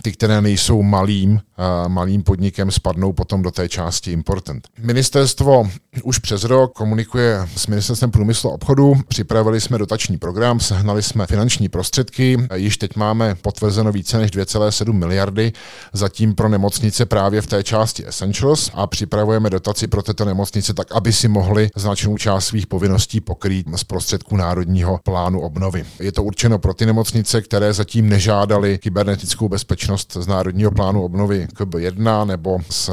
ty, 0.01 0.11
které 0.11 0.41
nejsou 0.41 0.81
malým, 0.81 1.39
malým 1.87 2.23
podnikem, 2.23 2.56
spadnou 2.69 3.13
potom 3.13 3.41
do 3.41 3.51
té 3.51 3.69
části 3.69 4.11
important. 4.11 4.67
Ministerstvo 4.79 5.69
už 6.03 6.19
přes 6.19 6.43
rok 6.43 6.73
komunikuje 6.73 7.47
s 7.55 7.67
Ministerstvem 7.67 8.11
průmyslu 8.11 8.49
a 8.49 8.53
obchodu, 8.53 8.93
připravili 9.07 9.61
jsme 9.61 9.77
dotační 9.77 10.17
program, 10.17 10.59
sehnali 10.59 11.03
jsme 11.03 11.27
finanční 11.27 11.69
prostředky, 11.69 12.37
již 12.55 12.77
teď 12.77 12.95
máme 12.95 13.35
potvrzeno 13.35 13.91
více 13.91 14.17
než 14.17 14.31
2,7 14.31 14.93
miliardy, 14.93 15.53
zatím 15.93 16.35
pro 16.35 16.49
nemocnice 16.49 17.05
právě 17.05 17.41
v 17.41 17.47
té 17.47 17.63
části 17.63 18.07
Essentials 18.07 18.71
a 18.73 18.87
připravujeme 18.87 19.49
dotaci 19.49 19.87
pro 19.87 20.03
tyto 20.03 20.25
nemocnice 20.25 20.73
tak, 20.73 20.91
aby 20.91 21.13
si 21.13 21.27
mohli 21.27 21.69
značnou 21.75 22.17
část 22.17 22.45
svých 22.45 22.67
povinností 22.67 23.21
pokrýt 23.21 23.67
z 23.75 23.83
prostředků 23.83 24.37
Národního 24.37 24.99
plánu 25.03 25.41
obnovy. 25.41 25.85
Je 25.99 26.11
to 26.11 26.23
určeno 26.23 26.59
pro 26.59 26.73
ty 26.73 26.85
nemocnice, 26.85 27.41
které 27.41 27.73
zatím 27.73 28.09
nežádali 28.09 28.77
kybernetickou 28.77 29.49
bezpečnost 29.49 30.17
z 30.19 30.27
Národního 30.27 30.71
plánu 30.71 31.03
obnovy 31.03 31.47
KB1 31.53 32.25
nebo 32.25 32.46
z 32.69 32.89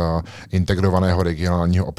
integrovaného 0.53 1.23
regionálního 1.23 1.93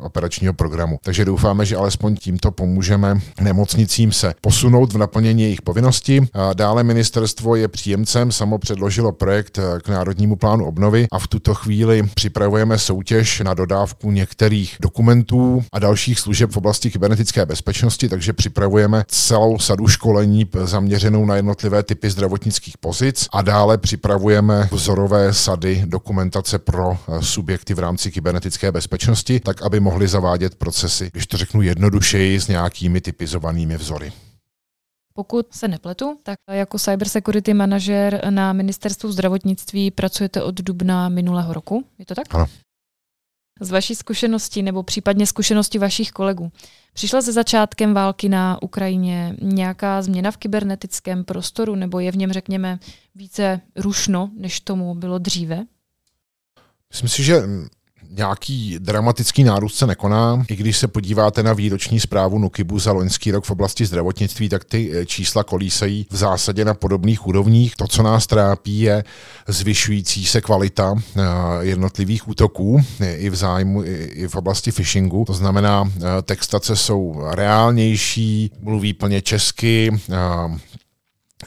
operačního 0.00 0.54
programu. 0.54 0.98
Takže 1.02 1.24
doufáme, 1.24 1.66
že 1.66 1.76
alespoň 1.76 2.16
tímto 2.16 2.50
pomůžeme 2.50 3.20
nemocnicím 3.40 4.12
se 4.12 4.34
posunout 4.40 4.92
v 4.92 4.98
naplnění 4.98 5.42
jejich 5.42 5.62
povinností. 5.62 6.20
Dále 6.54 6.82
ministerstvo 6.82 7.56
je 7.56 7.68
příjemcem, 7.68 8.32
samo 8.32 8.58
předložilo 8.58 9.12
projekt 9.12 9.58
k 9.82 9.88
Národnímu 9.88 10.36
plánu 10.36 10.66
obnovy 10.66 11.06
a 11.12 11.18
v 11.18 11.26
tuto 11.26 11.54
chvíli 11.54 12.02
připravujeme 12.14 12.78
soutěž 12.78 13.40
na 13.40 13.54
dodávku 13.54 14.10
některých 14.10 14.76
dokumentů 14.80 15.64
a 15.72 15.78
dalších 15.78 16.20
služeb 16.20 16.50
v 16.50 16.56
oblasti 16.56 16.90
kybernetické 16.90 17.46
bezpečnosti, 17.46 18.08
takže 18.08 18.32
připravujeme 18.32 19.04
celou 19.08 19.58
sadu 19.58 19.88
školení 19.88 20.46
zaměřenou 20.64 21.26
na 21.26 21.36
jednotlivé 21.36 21.82
typy 21.82 22.10
zdravotnických 22.10 22.78
pozic 22.78 23.28
a 23.32 23.42
dále 23.42 23.78
připravujeme 23.78 24.68
vzorové 24.72 25.32
sady 25.32 25.82
dokumentace 25.86 26.58
pro 26.58 26.83
eh, 26.92 27.22
subjekty 27.22 27.74
v 27.74 27.78
rámci 27.78 28.12
kybernetické 28.12 28.72
bezpečnosti, 28.72 29.40
tak 29.40 29.62
aby 29.62 29.80
mohli 29.80 30.08
zavádět 30.08 30.54
procesy, 30.54 31.10
když 31.12 31.26
to 31.26 31.36
řeknu 31.36 31.62
jednodušeji, 31.62 32.40
s 32.40 32.48
nějakými 32.48 33.00
typizovanými 33.00 33.76
vzory. 33.76 34.12
Pokud 35.14 35.54
se 35.54 35.68
nepletu, 35.68 36.18
tak 36.22 36.38
jako 36.50 36.78
cybersecurity 36.78 37.54
manažer 37.54 38.30
na 38.30 38.52
ministerstvu 38.52 39.12
zdravotnictví 39.12 39.90
pracujete 39.90 40.42
od 40.42 40.54
dubna 40.54 41.08
minulého 41.08 41.52
roku. 41.52 41.84
Je 41.98 42.06
to 42.06 42.14
tak? 42.14 42.34
Ano. 42.34 42.46
Z 43.60 43.70
vaší 43.70 43.94
zkušenosti 43.94 44.62
nebo 44.62 44.82
případně 44.82 45.26
zkušenosti 45.26 45.78
vašich 45.78 46.10
kolegů. 46.10 46.52
Přišla 46.94 47.22
se 47.22 47.32
začátkem 47.32 47.94
války 47.94 48.28
na 48.28 48.62
Ukrajině 48.62 49.36
nějaká 49.42 50.02
změna 50.02 50.30
v 50.30 50.36
kybernetickém 50.36 51.24
prostoru 51.24 51.74
nebo 51.74 52.00
je 52.00 52.12
v 52.12 52.16
něm, 52.16 52.32
řekněme, 52.32 52.78
více 53.14 53.60
rušno, 53.76 54.30
než 54.36 54.60
tomu 54.60 54.94
bylo 54.94 55.18
dříve? 55.18 55.64
Myslím 56.94 57.08
si, 57.08 57.22
že 57.22 57.42
nějaký 58.16 58.76
dramatický 58.78 59.44
nárůst 59.44 59.74
se 59.74 59.86
nekoná. 59.86 60.44
I 60.48 60.56
když 60.56 60.76
se 60.76 60.88
podíváte 60.88 61.42
na 61.42 61.52
výroční 61.52 62.00
zprávu 62.00 62.38
Nukibu 62.38 62.78
za 62.78 62.92
loňský 62.92 63.30
rok 63.30 63.44
v 63.44 63.50
oblasti 63.50 63.86
zdravotnictví, 63.86 64.48
tak 64.48 64.64
ty 64.64 64.90
eh, 64.92 65.06
čísla 65.06 65.44
kolísají 65.44 66.06
v 66.10 66.16
zásadě 66.16 66.64
na 66.64 66.74
podobných 66.74 67.26
úrovních. 67.26 67.76
To, 67.76 67.86
co 67.86 68.02
nás 68.02 68.26
trápí, 68.26 68.80
je 68.80 69.04
zvyšující 69.48 70.26
se 70.26 70.40
kvalita 70.40 70.94
eh, 70.96 71.20
jednotlivých 71.60 72.28
útoků 72.28 72.80
eh, 73.00 73.16
i 73.16 73.30
v 73.30 73.34
zájmu, 73.34 73.84
i 73.84 74.28
v 74.28 74.34
oblasti 74.34 74.72
phishingu. 74.72 75.24
To 75.24 75.34
znamená, 75.34 75.92
textace 76.22 76.76
jsou 76.76 77.22
reálnější, 77.30 78.50
mluví 78.60 78.92
plně 78.92 79.22
česky, 79.22 79.90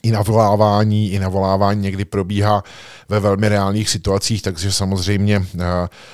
i 0.03 0.11
navolávání, 0.11 1.11
i 1.11 1.19
navolávání 1.19 1.81
někdy 1.81 2.05
probíhá 2.05 2.63
ve 3.09 3.19
velmi 3.19 3.49
reálných 3.49 3.89
situacích, 3.89 4.41
takže 4.41 4.71
samozřejmě 4.71 5.45
eh, 5.59 5.63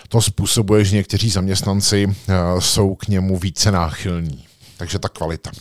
to 0.07 0.21
způsobuje, 0.21 0.85
že 0.85 0.95
někteří 0.95 1.29
zaměstnanci 1.29 2.07
eh, 2.09 2.33
jsou 2.59 2.95
k 2.95 3.07
němu 3.07 3.37
více 3.37 3.71
náchylní. 3.71 4.45
Takže 4.77 4.99
ta 4.99 5.09
kvalita. 5.09 5.51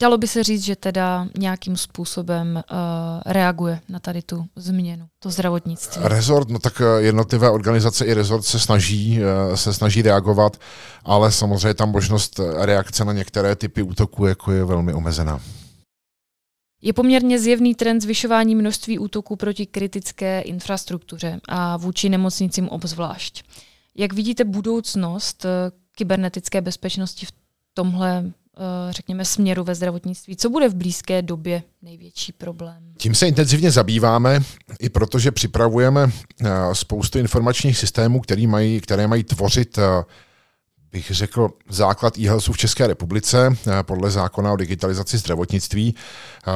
Dalo 0.00 0.18
by 0.18 0.28
se 0.28 0.42
říct, 0.42 0.64
že 0.64 0.76
teda 0.76 1.26
nějakým 1.38 1.76
způsobem 1.76 2.56
uh, 2.56 2.82
reaguje 3.26 3.80
na 3.88 3.98
tady 3.98 4.22
tu 4.22 4.44
změnu, 4.56 5.06
to 5.18 5.30
zdravotnictví. 5.30 6.02
Rezort, 6.04 6.48
no 6.48 6.58
tak 6.58 6.82
jednotlivé 6.98 7.50
organizace 7.50 8.04
i 8.04 8.14
rezort 8.14 8.44
se 8.44 8.58
snaží, 8.58 9.20
uh, 9.20 9.54
se 9.54 9.74
snaží 9.74 10.02
reagovat, 10.02 10.56
ale 11.04 11.32
samozřejmě 11.32 11.74
tam 11.74 11.90
možnost 11.90 12.40
reakce 12.58 13.04
na 13.04 13.12
některé 13.12 13.56
typy 13.56 13.82
útoků 13.82 14.26
jako 14.26 14.52
je 14.52 14.64
velmi 14.64 14.92
omezená. 14.92 15.40
Je 16.82 16.92
poměrně 16.92 17.38
zjevný 17.38 17.74
trend 17.74 18.00
zvyšování 18.00 18.54
množství 18.54 18.98
útoků 18.98 19.36
proti 19.36 19.66
kritické 19.66 20.40
infrastruktuře 20.40 21.40
a 21.48 21.76
vůči 21.76 22.08
nemocnicím 22.08 22.68
obzvlášť. 22.68 23.42
Jak 23.96 24.12
vidíte 24.12 24.44
budoucnost 24.44 25.44
eh, 25.44 25.48
kybernetické 25.96 26.60
bezpečnosti 26.60 27.26
v 27.26 27.32
tomhle 27.74 28.24
eh, 28.26 28.62
řekněme, 28.92 29.24
směru 29.24 29.64
ve 29.64 29.74
zdravotnictví? 29.74 30.36
Co 30.36 30.50
bude 30.50 30.68
v 30.68 30.74
blízké 30.74 31.22
době 31.22 31.62
největší 31.82 32.32
problém? 32.32 32.94
Tím 32.96 33.14
se 33.14 33.28
intenzivně 33.28 33.70
zabýváme, 33.70 34.40
i 34.80 34.88
protože 34.88 35.32
připravujeme 35.32 36.10
eh, 36.10 36.48
spoustu 36.72 37.18
informačních 37.18 37.78
systémů, 37.78 38.20
které 38.20 38.46
mají, 38.46 38.80
které 38.80 39.06
mají 39.06 39.24
tvořit 39.24 39.78
bych 40.92 41.10
řekl, 41.10 41.50
základ 41.68 42.18
e 42.18 42.30
v 42.52 42.56
České 42.56 42.86
republice 42.86 43.56
eh, 43.66 43.82
podle 43.82 44.10
zákona 44.10 44.52
o 44.52 44.56
digitalizaci 44.56 45.18
zdravotnictví. 45.18 45.94
Eh, 46.48 46.52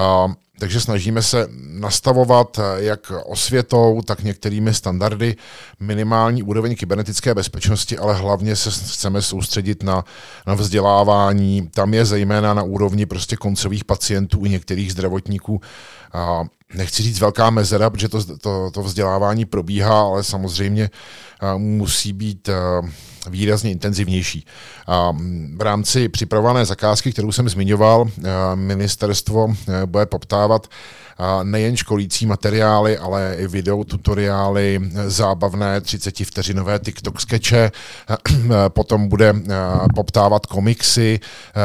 takže 0.58 0.80
snažíme 0.80 1.22
se 1.22 1.48
nastavovat 1.56 2.58
eh, 2.58 2.62
jak 2.76 3.12
osvětou, 3.24 4.02
tak 4.04 4.22
některými 4.22 4.74
standardy 4.74 5.36
minimální 5.80 6.42
úroveň 6.42 6.76
kybernetické 6.76 7.34
bezpečnosti, 7.34 7.98
ale 7.98 8.14
hlavně 8.14 8.56
se 8.56 8.70
chceme 8.70 9.22
soustředit 9.22 9.82
na, 9.82 10.04
na 10.46 10.54
vzdělávání. 10.54 11.68
Tam 11.74 11.94
je 11.94 12.04
zejména 12.04 12.54
na 12.54 12.62
úrovni 12.62 13.06
prostě 13.06 13.36
koncových 13.36 13.84
pacientů 13.84 14.44
i 14.44 14.50
některých 14.50 14.92
zdravotníků 14.92 15.60
nechci 16.74 17.02
říct 17.02 17.20
velká 17.20 17.50
mezera, 17.50 17.90
protože 17.90 18.08
to, 18.08 18.38
to, 18.38 18.70
to 18.70 18.82
vzdělávání 18.82 19.44
probíhá, 19.44 20.00
ale 20.00 20.24
samozřejmě 20.24 20.90
musí 21.56 22.12
být 22.12 22.48
výrazně 23.30 23.70
intenzivnější. 23.70 24.46
V 25.56 25.62
rámci 25.62 26.08
připravované 26.08 26.64
zakázky, 26.64 27.12
kterou 27.12 27.32
jsem 27.32 27.48
zmiňoval, 27.48 28.10
ministerstvo 28.54 29.54
bude 29.86 30.06
poptávat 30.06 30.66
nejen 31.42 31.76
školící 31.76 32.26
materiály, 32.26 32.98
ale 32.98 33.36
i 33.38 33.46
video 33.48 33.84
tutoriály, 33.84 34.80
zábavné 35.06 35.80
30 35.80 36.18
vteřinové 36.24 36.78
TikTok 36.78 37.20
skeče, 37.20 37.70
potom 38.68 39.08
bude 39.08 39.34
poptávat 39.94 40.46
komiksy 40.46 41.20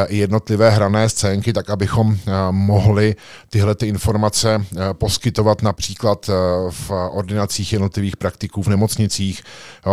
jednotlivé 0.09 0.69
hrané 0.69 1.09
scénky, 1.09 1.53
tak 1.53 1.69
abychom 1.69 2.17
mohli 2.51 3.15
tyhle 3.49 3.75
ty 3.75 3.87
informace 3.87 4.65
poskytovat 4.93 5.61
například 5.61 6.29
v 6.69 6.91
ordinacích 7.11 7.73
jednotlivých 7.73 8.17
praktiků 8.17 8.63
v 8.63 8.67
nemocnicích, 8.67 9.43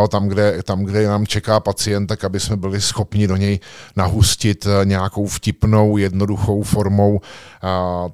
tam, 0.08 0.28
kde, 0.28 0.62
tam, 0.62 0.84
kde 0.84 1.06
nám 1.08 1.26
čeká 1.26 1.53
pacient, 1.60 2.06
tak 2.06 2.24
aby 2.24 2.40
jsme 2.40 2.56
byli 2.56 2.80
schopni 2.80 3.26
do 3.26 3.36
něj 3.36 3.60
nahustit 3.96 4.66
nějakou 4.84 5.26
vtipnou, 5.26 5.96
jednoduchou 5.96 6.62
formou 6.62 7.20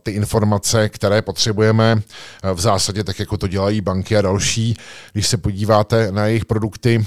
ty 0.02 0.10
informace, 0.10 0.88
které 0.88 1.22
potřebujeme 1.22 2.02
v 2.54 2.60
zásadě 2.60 3.04
tak, 3.04 3.18
jako 3.18 3.36
to 3.36 3.46
dělají 3.46 3.80
banky 3.80 4.16
a 4.16 4.22
další. 4.22 4.76
Když 5.12 5.26
se 5.26 5.36
podíváte 5.36 6.12
na 6.12 6.26
jejich 6.26 6.44
produkty, 6.44 7.06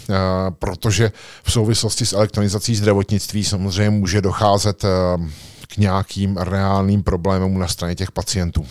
protože 0.59 1.11
v 1.43 1.51
souvislosti 1.51 2.05
s 2.05 2.13
elektronizací 2.13 2.75
zdravotnictví 2.75 3.43
samozřejmě 3.43 3.89
může 3.89 4.21
docházet 4.21 4.85
k 5.67 5.77
nějakým 5.77 6.37
reálným 6.37 7.03
problémům 7.03 7.59
na 7.59 7.67
straně 7.67 7.95
těch 7.95 8.11
pacientů. 8.11 8.67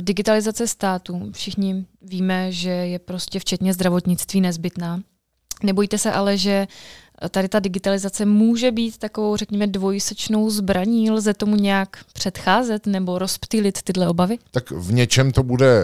Digitalizace 0.00 0.66
státu. 0.66 1.30
Všichni 1.32 1.86
víme, 2.02 2.52
že 2.52 2.70
je 2.70 2.98
prostě 2.98 3.38
včetně 3.38 3.74
zdravotnictví 3.74 4.40
nezbytná. 4.40 5.00
Nebojte 5.62 5.98
se 5.98 6.12
ale, 6.12 6.36
že 6.36 6.66
tady 7.30 7.48
ta 7.48 7.58
digitalizace 7.58 8.24
může 8.24 8.72
být 8.72 8.98
takovou, 8.98 9.36
řekněme, 9.36 9.66
dvojsečnou 9.66 10.50
zbraní? 10.50 11.10
Lze 11.10 11.34
tomu 11.34 11.56
nějak 11.56 11.96
předcházet 12.12 12.86
nebo 12.86 13.18
rozptýlit 13.18 13.82
tyhle 13.82 14.08
obavy? 14.08 14.38
Tak 14.50 14.70
v 14.70 14.92
něčem 14.92 15.32
to 15.32 15.42
bude 15.42 15.82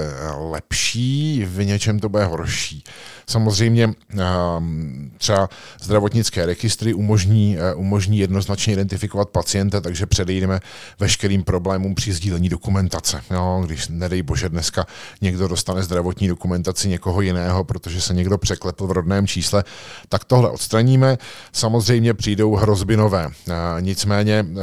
lepší, 0.51 1.45
v 1.45 1.65
něčem 1.65 2.01
to 2.01 2.09
bude 2.09 2.25
horší. 2.25 2.85
Samozřejmě 3.27 3.95
ehm, 4.19 5.11
třeba 5.19 5.49
zdravotnické 5.81 6.47
registry 6.47 6.95
umožní, 6.95 7.57
eh, 7.59 7.75
umožní 7.75 8.19
jednoznačně 8.19 8.73
identifikovat 8.73 9.29
pacienta, 9.29 9.81
takže 9.81 10.07
předejdeme 10.07 10.61
veškerým 11.01 11.45
problémům 11.45 11.95
při 11.95 12.13
sdílení 12.13 12.49
dokumentace. 12.49 13.23
Jo, 13.31 13.63
když 13.67 13.89
nedej 13.89 14.23
bože 14.23 14.49
dneska 14.49 14.87
někdo 15.21 15.49
dostane 15.49 15.83
zdravotní 15.83 16.29
dokumentaci 16.29 16.89
někoho 16.89 17.21
jiného, 17.21 17.65
protože 17.65 18.01
se 18.01 18.15
někdo 18.15 18.39
překlepl 18.39 18.87
v 18.87 18.93
rodném 18.93 19.27
čísle, 19.27 19.65
tak 20.09 20.25
tohle 20.25 20.51
odstraníme. 20.51 21.19
Samozřejmě 21.53 22.15
přijdou 22.15 22.55
hrozby 22.55 22.97
nové. 22.97 23.31
Eh, 23.49 23.53
nicméně, 23.81 24.47
eh, 24.51 24.61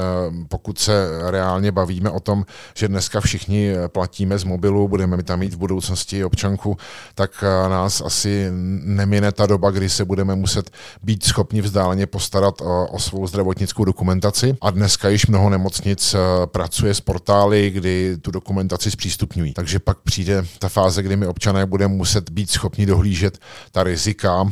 pokud 0.47 0.79
se 0.79 1.07
reálně 1.29 1.71
bavíme 1.71 2.09
o 2.09 2.19
tom, 2.19 2.45
že 2.75 2.87
dneska 2.87 3.21
všichni 3.21 3.73
platíme 3.87 4.37
z 4.37 4.43
mobilu, 4.43 4.87
budeme 4.87 5.23
tam 5.23 5.39
mít 5.39 5.53
v 5.53 5.57
budoucnosti 5.57 6.25
občanku, 6.25 6.77
tak 7.15 7.43
nás 7.69 8.01
asi 8.01 8.47
nemine 8.83 9.31
ta 9.31 9.45
doba, 9.45 9.71
kdy 9.71 9.89
se 9.89 10.05
budeme 10.05 10.35
muset 10.35 10.71
být 11.03 11.23
schopni 11.23 11.61
vzdáleně 11.61 12.05
postarat 12.05 12.61
o, 12.61 12.99
svou 12.99 13.27
zdravotnickou 13.27 13.85
dokumentaci. 13.85 14.57
A 14.61 14.71
dneska 14.71 15.09
již 15.09 15.27
mnoho 15.27 15.49
nemocnic 15.49 16.13
eh, 16.13 16.17
pracuje 16.45 16.93
s 16.93 17.01
portály, 17.01 17.69
kdy 17.69 18.17
tu 18.21 18.31
dokumentaci 18.31 18.91
zpřístupňují. 18.91 19.53
Takže 19.53 19.79
pak 19.79 19.97
přijde 19.99 20.45
ta 20.59 20.69
fáze, 20.69 21.03
kdy 21.03 21.15
my 21.15 21.27
občané 21.27 21.65
budeme 21.65 21.93
muset 21.93 22.29
být 22.29 22.49
schopni 22.51 22.85
dohlížet 22.85 23.39
ta 23.71 23.83
rizika 23.83 24.51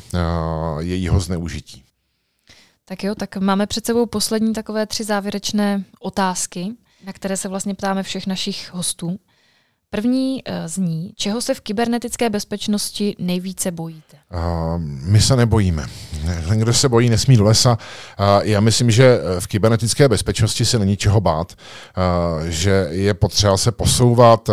jejího 0.79 1.19
zneužití. 1.19 1.83
Tak 2.89 3.03
jo, 3.03 3.15
tak 3.15 3.37
máme 3.37 3.67
před 3.67 3.85
sebou 3.85 4.05
poslední 4.05 4.53
takové 4.53 4.85
tři 4.85 5.03
závěrečné 5.03 5.83
otázky, 5.99 6.67
na 7.05 7.13
které 7.13 7.37
se 7.37 7.47
vlastně 7.47 7.75
ptáme 7.75 8.03
všech 8.03 8.27
našich 8.27 8.73
hostů. 8.73 9.19
První 9.89 10.43
uh, 10.43 10.53
zní, 10.65 11.11
čeho 11.15 11.41
se 11.41 11.53
v 11.53 11.61
kybernetické 11.61 12.29
bezpečnosti 12.29 13.15
nejvíce 13.19 13.71
bojíte? 13.71 14.17
Uh, 14.33 14.81
my 14.81 15.21
se 15.21 15.35
nebojíme. 15.35 15.85
Ten, 16.47 16.59
kdo 16.59 16.73
se 16.73 16.89
bojí, 16.89 17.09
nesmí 17.09 17.37
do 17.37 17.43
lesa. 17.43 17.71
Uh, 17.71 18.25
já 18.41 18.59
myslím, 18.59 18.91
že 18.91 19.19
v 19.39 19.47
kybernetické 19.47 20.09
bezpečnosti 20.09 20.65
se 20.65 20.79
není 20.79 20.97
čeho 20.97 21.21
bát, 21.21 21.53
uh, 21.53 22.45
že 22.45 22.87
je 22.89 23.13
potřeba 23.13 23.57
se 23.57 23.71
posouvat, 23.71 24.49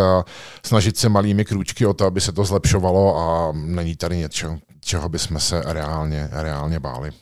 snažit 0.67 0.97
se 0.97 1.09
malými 1.09 1.45
krůčky 1.45 1.87
o 1.87 1.95
to, 1.95 2.05
aby 2.07 2.21
se 2.21 2.33
to 2.33 2.45
zlepšovalo 2.45 3.17
a 3.19 3.53
není 3.53 3.97
tady 3.97 4.17
něco, 4.17 4.59
čeho 4.81 5.09
bychom 5.09 5.41
se 5.41 5.63
reálně, 5.67 6.29
reálně 6.33 6.81
báli. 6.81 7.13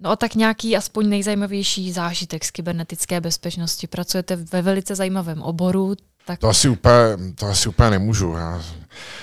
No 0.00 0.10
a 0.10 0.16
tak 0.16 0.34
nějaký 0.34 0.76
aspoň 0.76 1.08
nejzajímavější 1.08 1.92
zážitek 1.92 2.44
z 2.44 2.50
kybernetické 2.50 3.20
bezpečnosti. 3.20 3.86
Pracujete 3.86 4.36
ve 4.36 4.62
velice 4.62 4.94
zajímavém 4.94 5.42
oboru, 5.42 5.94
tak... 6.26 6.38
To, 6.38 6.48
asi 6.48 6.68
úplně, 6.68 6.94
to 7.34 7.46
asi 7.46 7.68
úplně 7.68 7.90
nemůžu. 7.90 8.32
Já 8.32 8.62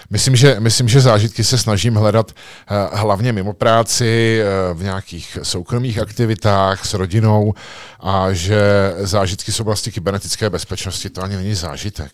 myslím, 0.10 0.36
že, 0.36 0.60
myslím, 0.60 0.88
že 0.88 1.02
zážitky 1.02 1.44
se 1.44 1.58
snažím 1.58 1.96
hledat 1.96 2.32
uh, 2.32 3.00
hlavně 3.00 3.34
mimo 3.34 3.54
práci, 3.54 4.42
uh, 4.72 4.80
v 4.80 4.84
nějakých 4.84 5.38
soukromých 5.44 6.00
aktivitách 6.00 6.86
s 6.86 6.94
rodinou 6.94 7.54
a 8.00 8.34
že 8.34 8.62
zážitky 8.98 9.52
z 9.52 9.60
oblasti 9.60 9.92
kybernetické 9.92 10.50
bezpečnosti 10.50 11.10
to 11.10 11.24
ani 11.24 11.36
není 11.36 11.56
zážitek. 11.56 12.12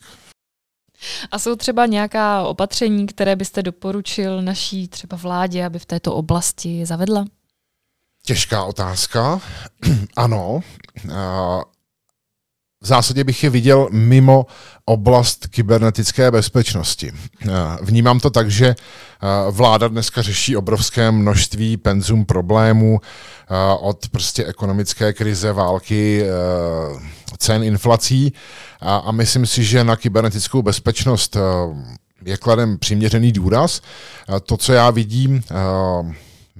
A 1.31 1.39
jsou 1.39 1.55
třeba 1.55 1.85
nějaká 1.85 2.43
opatření, 2.43 3.07
které 3.07 3.35
byste 3.35 3.63
doporučil 3.63 4.41
naší 4.41 4.87
třeba 4.87 5.17
vládě, 5.17 5.65
aby 5.65 5.79
v 5.79 5.85
této 5.85 6.15
oblasti 6.15 6.85
zavedla? 6.85 7.25
Těžká 8.25 8.63
otázka. 8.63 9.41
ano. 10.15 10.59
V 12.83 12.87
zásadě 12.87 13.23
bych 13.23 13.43
je 13.43 13.49
viděl 13.49 13.89
mimo 13.91 14.45
oblast 14.85 15.47
kybernetické 15.47 16.31
bezpečnosti. 16.31 17.11
Vnímám 17.81 18.19
to 18.19 18.29
tak, 18.29 18.51
že 18.51 18.75
vláda 19.51 19.87
dneska 19.87 20.21
řeší 20.21 20.57
obrovské 20.57 21.11
množství 21.11 21.77
penzum 21.77 22.25
problémů 22.25 23.01
od 23.79 24.09
prostě 24.09 24.45
ekonomické 24.45 25.13
krize, 25.13 25.53
války, 25.53 26.25
cen, 27.37 27.63
inflací 27.63 28.33
a 28.81 29.11
myslím 29.11 29.45
si, 29.45 29.63
že 29.63 29.83
na 29.83 29.95
kybernetickou 29.95 30.61
bezpečnost 30.61 31.37
je 32.25 32.37
kladem 32.37 32.77
přiměřený 32.77 33.31
důraz. 33.31 33.81
To, 34.45 34.57
co 34.57 34.73
já 34.73 34.89
vidím, 34.91 35.43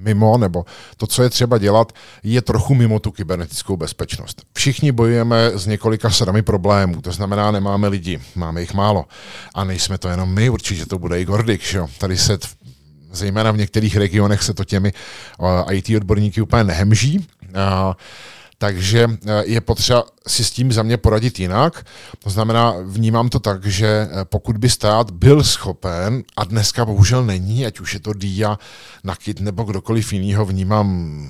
mimo, 0.02 0.38
nebo 0.38 0.64
to, 0.96 1.06
co 1.06 1.22
je 1.22 1.30
třeba 1.30 1.58
dělat, 1.58 1.92
je 2.22 2.42
trochu 2.42 2.74
mimo 2.74 2.98
tu 2.98 3.10
kybernetickou 3.10 3.76
bezpečnost. 3.76 4.42
Všichni 4.54 4.92
bojujeme 4.92 5.50
s 5.54 5.66
několika 5.66 6.10
sadami 6.10 6.42
problémů, 6.42 7.00
to 7.00 7.12
znamená, 7.12 7.50
nemáme 7.50 7.88
lidi, 7.88 8.20
máme 8.34 8.60
jich 8.60 8.74
málo. 8.74 9.04
A 9.54 9.64
nejsme 9.64 9.98
to 9.98 10.08
jenom 10.08 10.34
my, 10.34 10.50
určitě 10.50 10.86
to 10.86 10.98
bude 10.98 11.20
i 11.20 11.24
Gordik, 11.24 11.62
že 11.62 11.78
jo? 11.78 11.88
Tady 11.98 12.16
se 12.16 12.38
zejména 13.12 13.50
v 13.50 13.56
některých 13.56 13.96
regionech 13.96 14.42
se 14.42 14.54
to 14.54 14.64
těmi 14.64 14.92
IT 15.70 15.96
odborníky 15.96 16.42
úplně 16.42 16.64
nehemží. 16.64 17.26
Takže 18.62 19.08
eh, 19.10 19.42
je 19.44 19.60
potřeba 19.60 20.04
si 20.26 20.44
s 20.44 20.50
tím 20.50 20.72
za 20.72 20.82
mě 20.82 20.96
poradit 20.96 21.40
jinak. 21.40 21.86
To 22.18 22.30
znamená, 22.30 22.74
vnímám 22.84 23.28
to 23.28 23.40
tak, 23.40 23.66
že 23.66 23.86
eh, 23.86 24.24
pokud 24.24 24.56
by 24.56 24.70
stát 24.70 25.10
byl 25.10 25.42
schopen, 25.42 26.22
a 26.36 26.44
dneska 26.44 26.84
bohužel 26.84 27.24
není, 27.24 27.66
ať 27.66 27.80
už 27.80 27.94
je 27.94 28.00
to 28.00 28.12
DIA, 28.12 28.58
Nakit 29.04 29.40
nebo 29.40 29.64
kdokoliv 29.64 30.12
jinýho, 30.12 30.44
vnímám 30.44 31.28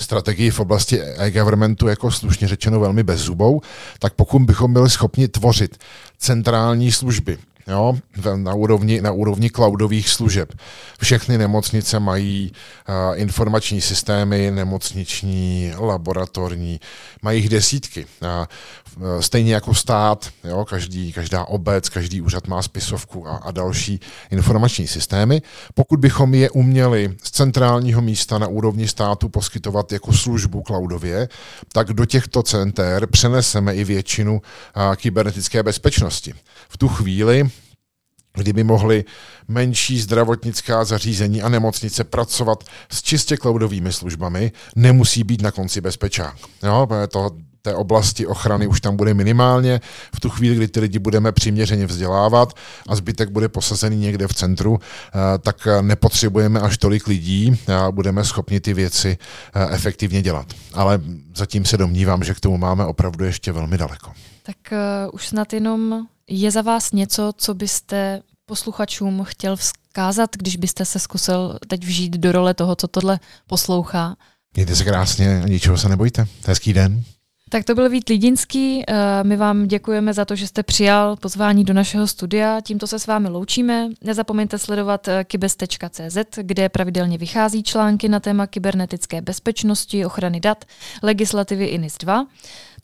strategii 0.00 0.50
v 0.50 0.60
oblasti 0.60 1.02
e-governmentu 1.02 1.88
jako 1.88 2.10
slušně 2.10 2.48
řečeno 2.48 2.80
velmi 2.80 3.02
bezzubou, 3.02 3.60
tak 3.98 4.14
pokud 4.14 4.42
bychom 4.42 4.72
byli 4.72 4.90
schopni 4.90 5.28
tvořit 5.28 5.78
centrální 6.18 6.92
služby, 6.92 7.38
jo, 7.66 7.94
na, 8.36 8.54
úrovni, 8.54 9.00
na 9.00 9.12
úrovni 9.12 9.50
cloudových 9.50 10.08
služeb. 10.08 10.52
Všechny 11.00 11.38
nemocnice 11.38 12.00
mají 12.00 12.52
uh, 12.52 13.18
informační 13.18 13.80
systémy, 13.80 14.50
nemocniční, 14.50 15.72
laboratorní, 15.78 16.80
mají 17.22 17.40
jich 17.40 17.48
desítky. 17.48 18.06
Uh, 18.22 19.20
stejně 19.20 19.54
jako 19.54 19.74
stát, 19.74 20.30
jo, 20.44 20.64
každý, 20.64 21.12
každá 21.12 21.44
obec, 21.44 21.88
každý 21.88 22.20
úřad 22.20 22.48
má 22.48 22.62
spisovku 22.62 23.28
a, 23.28 23.36
a 23.36 23.50
další 23.50 24.00
informační 24.30 24.86
systémy. 24.86 25.42
Pokud 25.74 26.00
bychom 26.00 26.34
je 26.34 26.50
uměli 26.50 27.16
z 27.22 27.30
centrálního 27.30 28.02
místa 28.02 28.38
na 28.38 28.46
úrovni 28.46 28.88
státu 28.88 29.28
poskytovat 29.28 29.92
jako 29.92 30.12
službu 30.12 30.62
cloudově, 30.66 31.28
tak 31.72 31.92
do 31.92 32.04
těchto 32.04 32.42
center 32.42 33.06
přeneseme 33.06 33.74
i 33.74 33.84
většinu 33.84 34.32
uh, 34.34 34.94
kybernetické 34.96 35.62
bezpečnosti. 35.62 36.34
V 36.68 36.78
tu 36.78 36.88
chvíli 36.88 37.50
kdyby 38.34 38.64
mohly 38.64 39.04
menší 39.48 40.00
zdravotnická 40.00 40.84
zařízení 40.84 41.42
a 41.42 41.48
nemocnice 41.48 42.04
pracovat 42.04 42.64
s 42.88 43.02
čistě 43.02 43.36
cloudovými 43.36 43.92
službami, 43.92 44.52
nemusí 44.76 45.24
být 45.24 45.42
na 45.42 45.50
konci 45.50 45.80
bezpečák. 45.80 46.36
Jo, 46.62 46.88
to 47.10 47.30
té 47.62 47.74
oblasti 47.74 48.26
ochrany 48.26 48.66
už 48.66 48.80
tam 48.80 48.96
bude 48.96 49.14
minimálně. 49.14 49.80
V 50.14 50.20
tu 50.20 50.30
chvíli, 50.30 50.56
kdy 50.56 50.68
ty 50.68 50.80
lidi 50.80 50.98
budeme 50.98 51.32
přiměřeně 51.32 51.86
vzdělávat 51.86 52.52
a 52.88 52.96
zbytek 52.96 53.30
bude 53.30 53.48
posazený 53.48 53.96
někde 53.96 54.28
v 54.28 54.34
centru, 54.34 54.78
tak 55.40 55.68
nepotřebujeme 55.80 56.60
až 56.60 56.78
tolik 56.78 57.06
lidí 57.06 57.58
a 57.76 57.90
budeme 57.90 58.24
schopni 58.24 58.60
ty 58.60 58.74
věci 58.74 59.18
efektivně 59.70 60.22
dělat. 60.22 60.46
Ale 60.74 61.00
zatím 61.34 61.64
se 61.64 61.76
domnívám, 61.76 62.24
že 62.24 62.34
k 62.34 62.40
tomu 62.40 62.58
máme 62.58 62.86
opravdu 62.86 63.24
ještě 63.24 63.52
velmi 63.52 63.78
daleko. 63.78 64.12
Tak 64.42 64.56
uh, 64.72 65.10
už 65.12 65.28
snad 65.28 65.52
jenom 65.52 66.06
je 66.28 66.50
za 66.50 66.62
vás 66.62 66.92
něco, 66.92 67.32
co 67.36 67.54
byste 67.54 68.22
posluchačům 68.46 69.24
chtěl 69.24 69.56
vzkázat, 69.56 70.30
když 70.36 70.56
byste 70.56 70.84
se 70.84 70.98
zkusil 70.98 71.58
teď 71.68 71.84
vžít 71.84 72.16
do 72.16 72.32
role 72.32 72.54
toho, 72.54 72.76
co 72.76 72.88
tohle 72.88 73.20
poslouchá? 73.46 74.16
Mějte 74.54 74.76
se 74.76 74.84
krásně 74.84 75.42
a 75.42 75.48
ničeho 75.48 75.78
se 75.78 75.88
nebojte. 75.88 76.26
Hezký 76.46 76.72
den. 76.72 77.04
Tak 77.52 77.64
to 77.64 77.74
byl 77.74 77.88
Vít 77.88 78.08
Lidinský. 78.08 78.84
Eh, 78.88 78.94
my 79.24 79.36
vám 79.36 79.66
děkujeme 79.66 80.12
za 80.14 80.24
to, 80.24 80.36
že 80.36 80.46
jste 80.46 80.62
přijal 80.62 81.16
pozvání 81.16 81.64
do 81.64 81.74
našeho 81.74 82.06
studia. 82.06 82.60
Tímto 82.60 82.86
se 82.86 82.98
s 82.98 83.06
vámi 83.06 83.28
loučíme. 83.28 83.88
Nezapomeňte 84.04 84.58
sledovat 84.58 85.08
eh, 85.08 85.24
kybes.cz, 85.24 86.18
kde 86.42 86.68
pravidelně 86.68 87.18
vychází 87.18 87.62
články 87.62 88.08
na 88.08 88.20
téma 88.20 88.46
kybernetické 88.46 89.22
bezpečnosti, 89.22 90.06
ochrany 90.06 90.40
dat, 90.40 90.64
legislativy 91.02 91.64
INIS 91.64 91.98
2. 91.98 92.26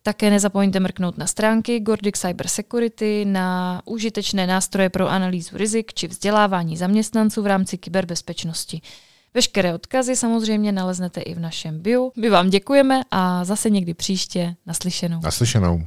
Také 0.08 0.30
nezapomeňte 0.30 0.80
mrknout 0.80 1.18
na 1.18 1.26
stránky 1.26 1.80
Gordic 1.80 2.16
Cyber 2.16 2.48
Security, 2.48 3.24
na 3.24 3.82
užitečné 3.84 4.46
nástroje 4.46 4.88
pro 4.88 5.08
analýzu 5.08 5.56
rizik 5.56 5.94
či 5.94 6.08
vzdělávání 6.08 6.76
zaměstnanců 6.76 7.42
v 7.42 7.46
rámci 7.46 7.78
kyberbezpečnosti. 7.78 8.80
Veškeré 9.34 9.74
odkazy 9.74 10.16
samozřejmě 10.16 10.72
naleznete 10.72 11.20
i 11.20 11.34
v 11.34 11.40
našem 11.40 11.82
bio. 11.82 12.10
My 12.16 12.30
vám 12.30 12.50
děkujeme 12.50 13.00
a 13.10 13.44
zase 13.44 13.70
někdy 13.70 13.94
příště 13.94 14.54
naslyšenou. 14.66 15.20
Naslyšenou. 15.20 15.86